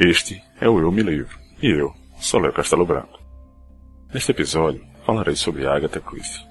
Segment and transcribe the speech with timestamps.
[0.00, 3.18] Este é o Eu Me Livro, e eu sou Léo Castelo Branco.
[4.14, 6.46] Neste episódio, falarei sobre Agatha Christie.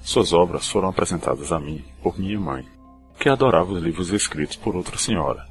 [0.00, 2.64] Suas obras foram apresentadas a mim por minha mãe,
[3.18, 5.44] que adorava os livros escritos por outra senhora.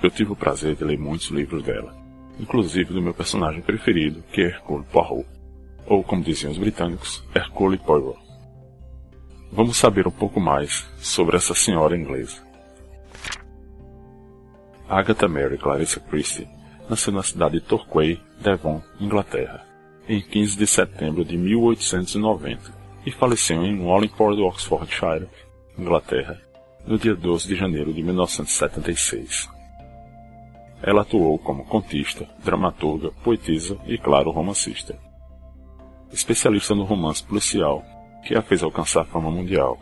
[0.00, 1.92] Eu tive o prazer de ler muitos livros dela,
[2.38, 5.26] inclusive do meu personagem preferido, que é Hercule Poirot,
[5.86, 8.20] ou como diziam os britânicos, Hercule Poirot.
[9.50, 12.46] Vamos saber um pouco mais sobre essa senhora inglesa.
[14.88, 16.48] Agatha Mary Clarissa Christie
[16.88, 19.62] nasceu na cidade de Torquay, Devon, Inglaterra,
[20.08, 22.72] em 15 de setembro de 1890
[23.04, 25.28] e faleceu em Wallingford, Oxfordshire,
[25.78, 26.40] Inglaterra,
[26.86, 29.50] no dia 12 de janeiro de 1976.
[30.82, 34.98] Ela atuou como contista, dramaturga, poetisa e, claro, romancista.
[36.10, 37.84] Especialista no romance policial,
[38.26, 39.78] que a fez alcançar fama mundial,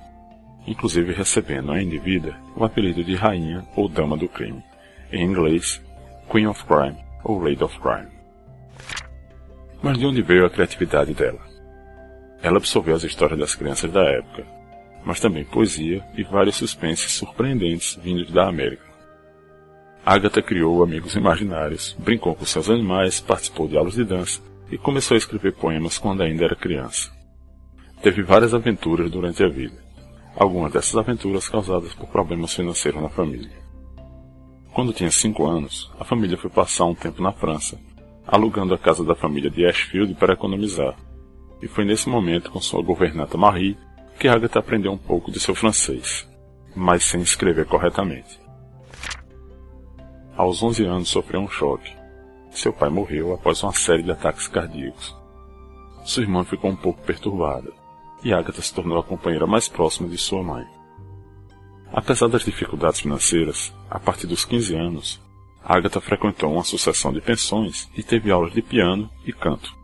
[0.67, 4.65] inclusive recebendo ainda em vida o apelido de Rainha ou Dama do Crime
[5.13, 5.83] em inglês,
[6.31, 8.11] Queen of Crime ou Lady of Crime.
[9.83, 11.41] Mas de onde veio a criatividade dela?
[12.43, 14.45] Ela absorveu as histórias das crianças da época,
[15.05, 18.85] mas também poesia e vários suspenses surpreendentes vindos da América.
[20.05, 25.15] Agatha criou amigos imaginários, brincou com seus animais, participou de aulas de dança e começou
[25.15, 27.11] a escrever poemas quando ainda era criança.
[28.03, 29.77] Teve várias aventuras durante a vida,
[30.37, 33.66] algumas dessas aventuras causadas por problemas financeiros na família.
[34.77, 37.81] Quando tinha cinco anos, a família foi passar um tempo na França,
[38.27, 40.95] alugando a casa da família de Ashfield para economizar.
[41.63, 43.79] E foi nesse momento, com sua governanta Marie,
[44.21, 46.29] que Agatha aprendeu um pouco de seu francês,
[46.75, 48.39] mas sem escrever corretamente.
[50.37, 51.91] Aos 11 anos sofreu um choque.
[52.51, 55.17] Seu pai morreu após uma série de ataques cardíacos.
[56.05, 57.73] Sua irmã ficou um pouco perturbada,
[58.23, 60.76] e Agatha se tornou a companheira mais próxima de sua mãe.
[61.97, 65.19] Apesar das dificuldades financeiras, a partir dos 15 anos,
[65.65, 69.75] Agatha frequentou uma sucessão de pensões e teve aulas de piano e canto.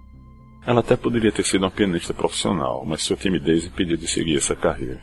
[0.66, 4.54] Ela até poderia ter sido uma pianista profissional, mas sua timidez impediu de seguir essa
[4.54, 5.00] carreira.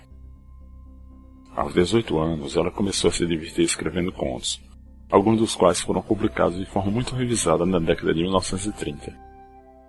[1.56, 4.62] Aos 18 anos, ela começou a se divertir escrevendo contos,
[5.10, 9.18] alguns dos quais foram publicados de forma muito revisada na década de 1930,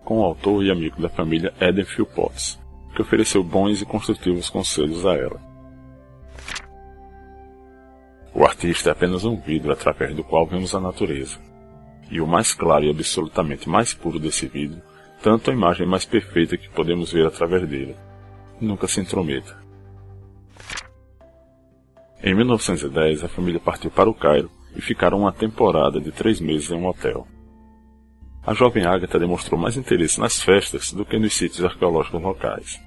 [0.06, 2.58] com o autor e amigo da família Eden Philpotts,
[2.96, 5.49] que ofereceu bons e construtivos conselhos a ela.
[8.34, 11.38] O artista é apenas um vidro através do qual vemos a natureza.
[12.10, 14.80] E o mais claro e absolutamente mais puro desse vidro,
[15.22, 17.96] tanto a imagem mais perfeita que podemos ver através dele.
[18.60, 19.58] Nunca se intrometa.
[22.22, 26.70] Em 1910, a família partiu para o Cairo e ficaram uma temporada de três meses
[26.70, 27.26] em um hotel.
[28.46, 32.80] A jovem Agatha demonstrou mais interesse nas festas do que nos sítios arqueológicos locais.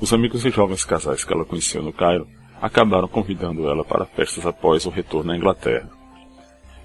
[0.00, 2.26] Os amigos e jovens casais que ela conheceu no Cairo
[2.62, 5.90] acabaram convidando ela para festas após o retorno à Inglaterra.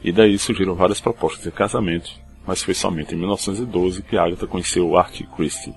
[0.04, 2.10] E daí surgiram várias propostas de casamento,
[2.48, 5.76] mas foi somente em 1912 que Agatha conheceu Art Christie,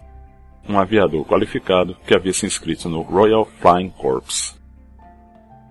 [0.67, 4.59] um aviador qualificado que havia se inscrito no Royal Flying Corps.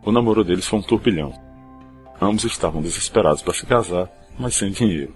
[0.05, 1.33] O namoro deles foi um turbilhão.
[2.21, 5.13] Ambos estavam desesperados para se casar, mas sem dinheiro.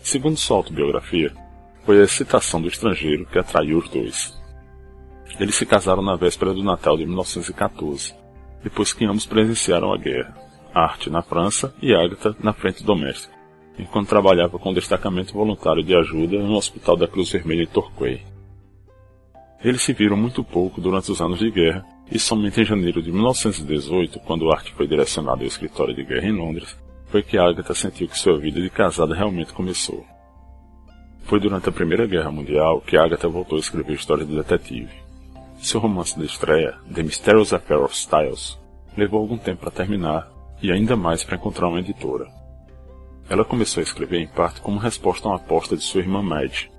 [0.00, 1.32] Segundo sua autobiografia,
[1.84, 4.36] foi a excitação do estrangeiro que atraiu os dois.
[5.38, 8.23] Eles se casaram na véspera do Natal de 1914
[8.64, 10.34] depois que ambos presenciaram a guerra,
[10.74, 13.34] Arte na França e Agatha na frente doméstica,
[13.78, 18.22] enquanto trabalhava com o destacamento voluntário de ajuda no Hospital da Cruz Vermelha em Torquay.
[19.62, 23.12] Eles se viram muito pouco durante os anos de guerra, e somente em janeiro de
[23.12, 26.76] 1918, quando Arte foi direcionado ao escritório de guerra em Londres,
[27.08, 30.04] foi que Agatha sentiu que sua vida de casada realmente começou.
[31.24, 35.03] Foi durante a Primeira Guerra Mundial que Agatha voltou a escrever histórias de detetive.
[35.58, 38.58] Seu romance de estreia, The Mysterious Affair of Styles,
[38.96, 40.30] levou algum tempo para terminar
[40.62, 42.26] e ainda mais para encontrar uma editora.
[43.28, 46.70] Ela começou a escrever em parte como resposta a uma aposta de sua irmã Madge,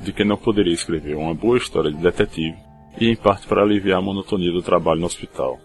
[0.00, 2.56] de que não poderia escrever uma boa história de detetive,
[3.00, 5.58] e em parte para aliviar a monotonia do trabalho no hospital.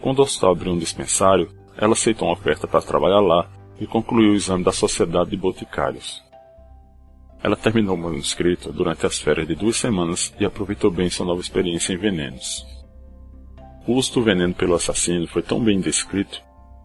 [0.00, 3.48] Quando o hospital abriu um dispensário, ela aceitou uma oferta para trabalhar lá
[3.78, 6.25] e concluiu o exame da Sociedade de Boticários.
[7.42, 11.40] Ela terminou o manuscrito durante as férias de duas semanas e aproveitou bem sua nova
[11.40, 12.66] experiência em venenos.
[13.86, 16.42] O uso do veneno pelo assassino foi tão bem descrito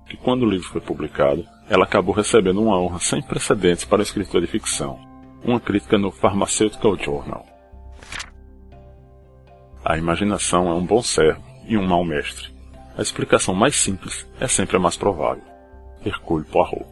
[0.07, 4.03] que, quando o livro foi publicado, ela acabou recebendo uma honra sem precedentes para um
[4.03, 4.99] escritor de ficção,
[5.43, 7.45] uma crítica no Pharmaceutical Journal.
[9.83, 12.53] A imaginação é um bom servo e um mau mestre.
[12.95, 15.43] A explicação mais simples é sempre a mais provável.
[16.05, 16.85] Hercule Poirot.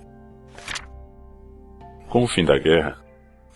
[2.07, 2.97] Com o fim da guerra,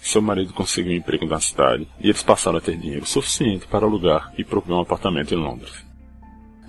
[0.03, 3.85] seu marido conseguiu um emprego na cidade e eles passaram a ter dinheiro suficiente para
[3.85, 5.73] alugar e prover um apartamento em Londres.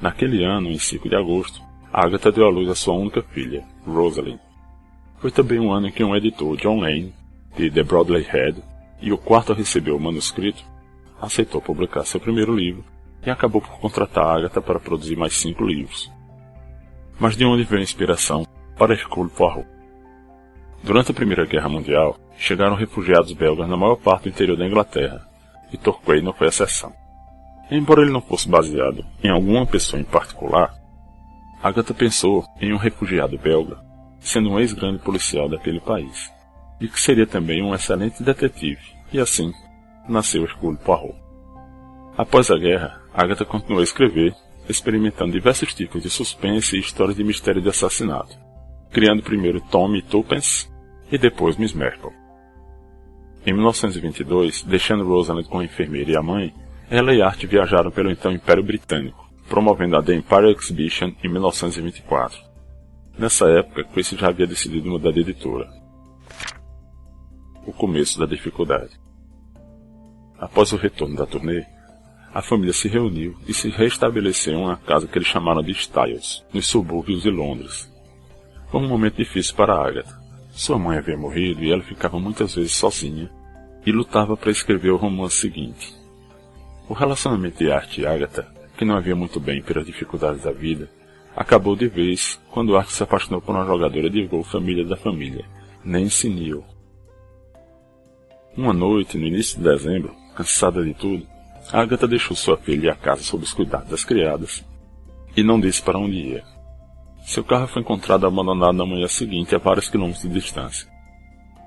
[0.00, 1.60] Naquele ano, em 5 de agosto,
[1.92, 4.38] Agatha deu à luz a sua única filha, Rosalind.
[5.19, 7.12] Foi também um ano em que um editor, John Lane,
[7.56, 8.62] de The Broadway Head,
[9.00, 10.64] e o quarto a receber o manuscrito,
[11.20, 12.84] aceitou publicar seu primeiro livro
[13.26, 16.08] e acabou por contratar Agatha para produzir mais cinco livros.
[17.19, 18.46] Mas de onde veio a inspiração
[18.76, 19.73] para Hercule Poirot?
[20.84, 25.26] Durante a Primeira Guerra Mundial, chegaram refugiados belgas na maior parte do interior da Inglaterra,
[25.72, 26.92] e Torquay não foi exceção.
[27.70, 30.75] Embora ele não fosse baseado em alguma pessoa em particular,
[31.62, 33.78] Agatha pensou em um refugiado belga,
[34.20, 36.31] sendo um ex-grande policial daquele país,
[36.78, 39.50] e que seria também um excelente detetive, e assim
[40.06, 41.16] nasceu Hercule Poirot.
[42.14, 44.34] Após a guerra, Agatha continuou a escrever,
[44.69, 48.38] experimentando diversos tipos de suspense e histórias de mistério de assassinato,
[48.92, 50.73] criando primeiro Tommy Tuppence
[51.14, 52.11] e depois Miss Marple.
[53.46, 56.52] Em 1922, deixando Rosalind com a enfermeira e a mãe,
[56.90, 62.37] ela e Art viajaram pelo então Império Britânico, promovendo a The Empire Exhibition em 1924.
[63.16, 65.70] Nessa época, Chris já havia decidido mudar de editora.
[67.64, 68.99] O começo da dificuldade.
[70.37, 71.64] Após o retorno da turnê,
[72.34, 76.44] a família se reuniu e se restabeleceu em uma casa que eles chamaram de Styles,
[76.52, 77.88] nos subúrbios de Londres.
[78.69, 80.23] Foi um momento difícil para Agatha.
[80.54, 83.28] Sua mãe havia morrido e ela ficava muitas vezes sozinha
[83.84, 85.92] e lutava para escrever o romance seguinte.
[86.88, 88.46] O relacionamento de Art e Agatha,
[88.78, 90.88] que não havia muito bem pelas dificuldades da vida,
[91.34, 95.44] acabou de vez quando Art se apaixonou por uma jogadora de gol família da família,
[95.84, 96.64] Nancy Neal.
[98.56, 101.26] Uma noite, no início de dezembro, cansada de tudo,
[101.72, 104.64] Agatha deixou sua filha e a casa sob os cuidados das criadas
[105.36, 106.53] e não disse para onde ia.
[107.24, 110.86] Seu carro foi encontrado abandonado na manhã seguinte a vários quilômetros de distância.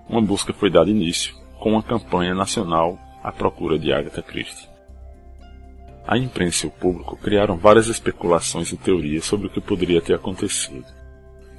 [0.07, 4.69] Uma busca foi dada início com uma campanha nacional à procura de Agatha Christie.
[6.07, 10.13] A imprensa e o público criaram várias especulações e teorias sobre o que poderia ter
[10.13, 10.85] acontecido.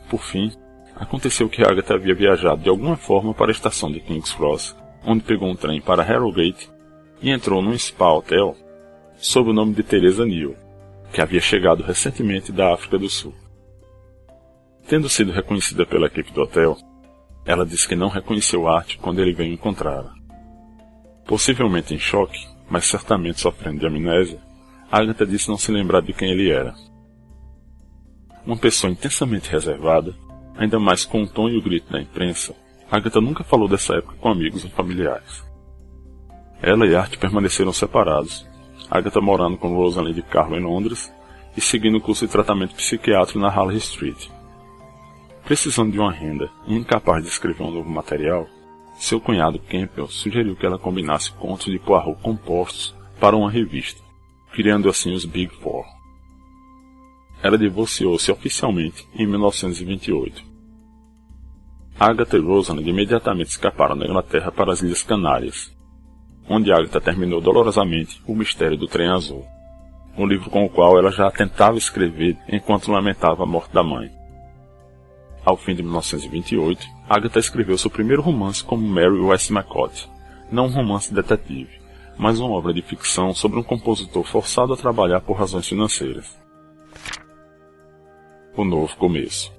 [0.09, 0.53] Por fim,
[0.95, 5.25] aconteceu que Agatha havia viajado de alguma forma para a estação de King's Cross, onde
[5.25, 6.71] pegou um trem para Harrogate
[7.21, 8.57] e entrou num spa hotel
[9.19, 10.55] sob o nome de Teresa Neal,
[11.13, 13.35] que havia chegado recentemente da África do Sul.
[14.89, 16.75] Tendo sido reconhecida pela equipe do hotel,
[17.45, 20.15] ela disse que não reconheceu Art quando ele veio encontrá-la.
[21.27, 22.39] Possivelmente em choque,
[22.71, 24.41] mas certamente sofrendo de amnésia,
[24.91, 26.75] Agatha disse não se lembrar de quem ele era.
[28.47, 30.15] Uma pessoa intensamente reservada,
[30.57, 32.55] ainda mais com o tom e o grito da imprensa,
[32.91, 35.45] Agatha nunca falou dessa época com amigos ou familiares.
[36.63, 38.49] Ela e Art permaneceram separados,
[38.91, 41.13] Agatha morando com Rosalind de carro em Londres
[41.55, 44.38] e seguindo o curso de tratamento psiquiátrico na Harley Street.
[45.49, 48.47] Precisando de uma renda e incapaz de escrever um novo material,
[48.97, 54.03] seu cunhado Campbell sugeriu que ela combinasse contos de Poirot compostos para uma revista,
[54.53, 55.87] criando assim os Big Four.
[57.43, 60.45] Ela divorciou-se oficialmente em 1928.
[61.99, 65.75] Agatha e Rosalind imediatamente escaparam da Inglaterra para as Ilhas Canárias,
[66.47, 69.47] onde Agatha terminou dolorosamente O Mistério do Trem Azul,
[70.15, 74.18] um livro com o qual ela já tentava escrever enquanto lamentava a morte da mãe.
[75.45, 80.09] Ao fim de 1928, Agatha escreveu seu primeiro romance como Mary Westmacott,
[80.51, 81.81] não um romance detetive,
[82.19, 86.37] mas uma obra de ficção sobre um compositor forçado a trabalhar por razões financeiras.
[88.57, 89.53] O Novo Começo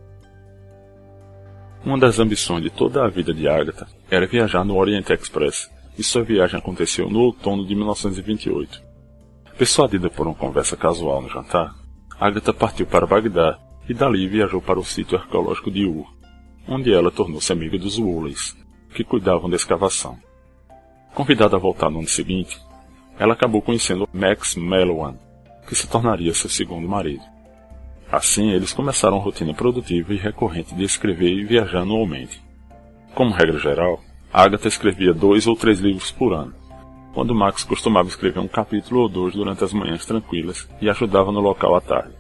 [1.86, 6.04] Uma das ambições de toda a vida de Agatha era viajar no Orient Express, e
[6.04, 8.82] sua viagem aconteceu no outono de 1928.
[9.58, 11.74] Persuadida por uma conversa casual no jantar,
[12.20, 16.08] Agatha partiu para Bagdá e dali viajou para o sítio arqueológico de Ur,
[16.68, 18.56] onde ela tornou-se amiga dos Woolleys,
[18.94, 20.16] que cuidavam da escavação.
[21.16, 22.56] Convidada a voltar no ano seguinte,
[23.18, 25.16] ela acabou conhecendo Max Mellowan,
[25.68, 27.24] que se tornaria seu segundo marido.
[28.12, 32.42] Assim, eles começaram uma rotina produtiva e recorrente de escrever e viajar anualmente.
[33.16, 34.00] Como regra geral,
[34.32, 36.54] Agatha escrevia dois ou três livros por ano,
[37.14, 41.40] quando Max costumava escrever um capítulo ou dois durante as manhãs tranquilas e ajudava no
[41.40, 42.19] local à tarde.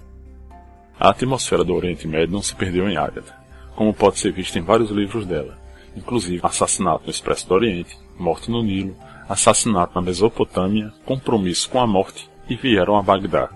[0.99, 3.33] A atmosfera do Oriente Médio não se perdeu em Agatha,
[3.73, 5.57] como pode ser visto em vários livros dela,
[5.95, 8.97] inclusive Assassinato no Expresso do Oriente, Morte no Nilo,
[9.29, 13.49] Assassinato na Mesopotâmia, Compromisso com a Morte e Vieram a Bagdá,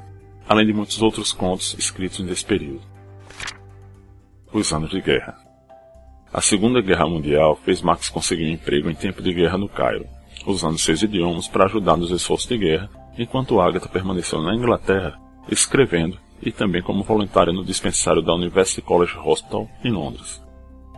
[0.47, 2.81] além de muitos outros contos escritos nesse período.
[4.53, 5.37] Os anos de guerra.
[6.31, 10.07] A Segunda Guerra Mundial fez Max conseguir um emprego em tempo de guerra no Cairo,
[10.47, 15.19] usando seus idiomas para ajudar nos esforços de guerra, enquanto Agatha permaneceu na Inglaterra,
[15.51, 20.41] escrevendo e também como voluntária no dispensário da University College Hospital, em Londres.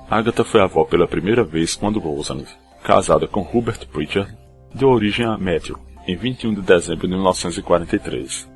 [0.09, 2.47] Agatha foi avó pela primeira vez quando Rosalind,
[2.83, 4.35] casada com Hubert Pritchard,
[4.73, 8.51] deu origem a Matthew, em 21 de dezembro de 1943.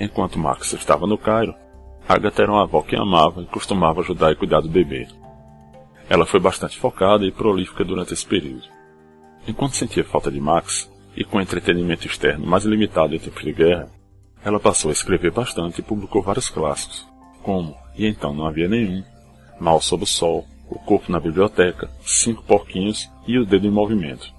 [0.00, 1.54] Enquanto Max estava no Cairo,
[2.08, 5.06] Agatha era uma avó que amava e costumava ajudar e cuidar do bebê.
[6.08, 8.64] Ela foi bastante focada e prolífica durante esse período.
[9.46, 13.90] Enquanto sentia falta de Max, e com entretenimento externo mais limitado em tempos de guerra,
[14.44, 17.06] ela passou a escrever bastante e publicou vários clássicos,
[17.42, 19.04] como E Então Não Havia Nenhum,
[19.60, 24.32] Mal Sob o Sol, O Corpo na Biblioteca, Cinco Porquinhos e O Dedo em Movimento.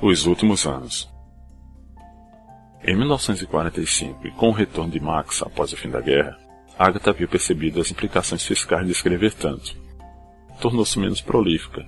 [0.00, 1.10] Os últimos anos.
[2.84, 6.38] Em 1945, e com o retorno de Max após o fim da guerra,
[6.78, 9.76] Agatha havia percebido as implicações fiscais de escrever tanto.
[10.60, 11.84] Tornou-se menos prolífica,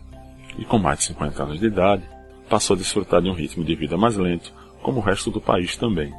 [0.59, 2.03] e com mais de 50 anos de idade,
[2.49, 5.77] passou a desfrutar de um ritmo de vida mais lento, como o resto do país
[5.77, 6.13] também.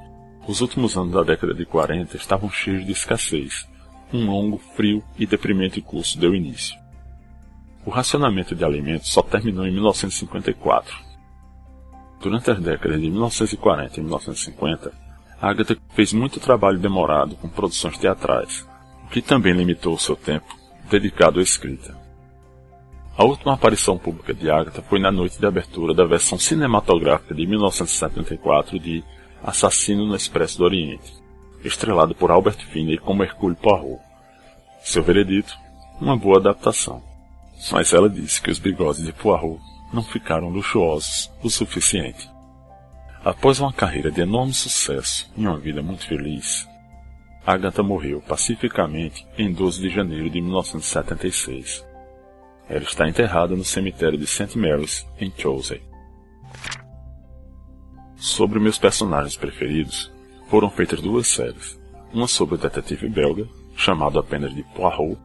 [0.47, 3.67] Os últimos anos da década de 40 estavam cheios de escassez.
[4.13, 6.75] Um longo, frio e deprimente curso deu início.
[7.85, 10.95] O racionamento de alimentos só terminou em 1954.
[12.21, 14.91] Durante as décadas de 1940 e 1950,
[15.41, 18.67] Agatha fez muito trabalho demorado com produções teatrais,
[19.05, 20.55] o que também limitou o seu tempo
[20.89, 22.00] dedicado à escrita.
[23.17, 27.45] A última aparição pública de Agatha foi na noite de abertura da versão cinematográfica de
[27.45, 29.03] 1974 de
[29.43, 31.13] Assassino no Expresso do Oriente,
[31.63, 34.01] estrelado por Albert Finney como Hercule Poirot.
[34.81, 35.53] Seu veredito,
[35.99, 37.03] uma boa adaptação.
[37.71, 39.59] Mas ela disse que os bigodes de Poirot
[39.93, 42.29] não ficaram luxuosos o suficiente.
[43.23, 46.67] Após uma carreira de enorme sucesso e uma vida muito feliz,
[47.45, 51.90] Agatha morreu pacificamente em 12 de janeiro de 1976.
[52.71, 54.57] Ela está enterrada no cemitério de St.
[54.57, 55.81] Mary's, em Chelsea.
[58.15, 60.09] Sobre meus personagens preferidos,
[60.49, 61.77] foram feitas duas séries.
[62.13, 65.19] Uma sobre o detetive belga, chamado apenas de Poirot,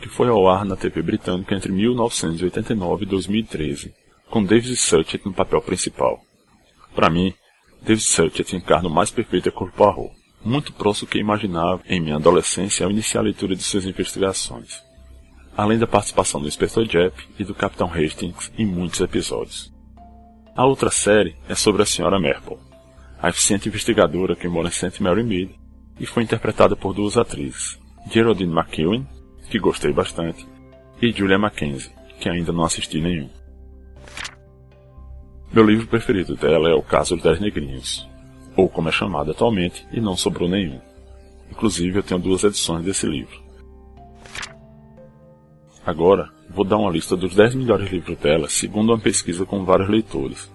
[0.00, 3.92] que foi ao ar na TV britânica entre 1989 e 2013,
[4.30, 6.20] com David Suchet no papel principal.
[6.94, 7.34] Para mim,
[7.82, 10.12] David Suchet encarna o mais perfeito é Poirot,
[10.44, 14.88] muito próximo do que imaginava em minha adolescência ao iniciar a leitura de suas investigações
[15.56, 19.72] além da participação do Inspetor Jep e do Capitão Hastings em muitos episódios.
[20.56, 22.18] A outra série é sobre a Sra.
[22.18, 22.58] Merple,
[23.20, 25.02] a eficiente investigadora que mora em St.
[25.02, 25.54] Mary Mead
[25.98, 27.78] e foi interpretada por duas atrizes,
[28.10, 29.06] Geraldine McEwen,
[29.50, 30.46] que gostei bastante,
[31.00, 33.28] e Julia Mackenzie, que ainda não assisti nenhum.
[35.52, 38.08] Meu livro preferido dela é O Caso dos Dez Negrinhos,
[38.56, 40.80] ou como é chamado atualmente, e não sobrou nenhum.
[41.50, 43.49] Inclusive eu tenho duas edições desse livro.
[45.84, 49.88] Agora, vou dar uma lista dos 10 melhores livros dela, segundo uma pesquisa com vários
[49.88, 50.50] leitores,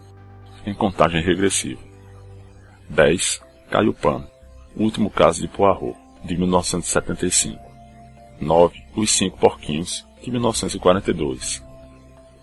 [0.66, 1.82] em contagem regressiva.
[2.90, 3.42] 10.
[3.70, 4.28] Caio Pano,
[4.76, 7.60] O Último Caso de Poirot, de 1975.
[8.40, 8.84] 9.
[8.96, 11.64] Os Cinco Porquinhos, de 1942.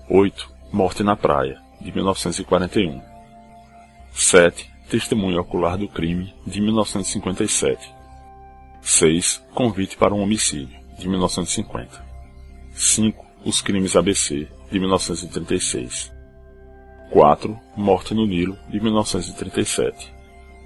[0.09, 0.51] 8.
[0.73, 3.01] Morte na Praia, de 1941.
[4.12, 4.71] 7.
[4.91, 7.91] Testemunho Ocular do Crime, de 1957.
[8.81, 9.43] 6.
[9.55, 12.12] Convite para um Homicídio, de 1950.
[12.73, 13.25] 5.
[13.45, 16.12] Os Crimes ABC, de 1936.
[17.11, 17.59] 4.
[17.76, 20.12] Morte no Nilo, de 1937.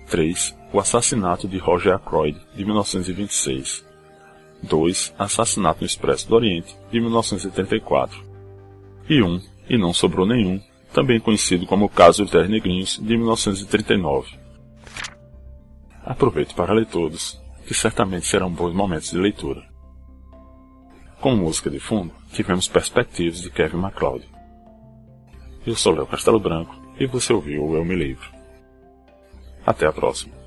[0.08, 0.56] 3.
[0.72, 3.84] O Assassinato de Roger Ackroyd, de 1926.
[4.62, 5.14] 2.
[5.18, 8.24] Assassinato no Expresso do Oriente, de 1934.
[9.08, 9.40] E 1.
[9.68, 10.60] E não sobrou nenhum,
[10.92, 14.38] também conhecido como o Caso dos Dez Negrinhos, de 1939.
[16.04, 19.75] Aproveite para ler todos, que certamente serão bons momentos de leitura.
[21.20, 24.28] Com música de fundo, tivemos perspectivas de Kevin MacLeod.
[25.66, 28.30] Eu sou Léo Castelo Branco e você ouviu o Eu Me Livro.
[29.64, 30.45] Até a próxima.